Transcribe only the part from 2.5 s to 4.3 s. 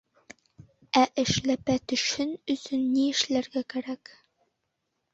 өсөн ни эшләргә кәрәк?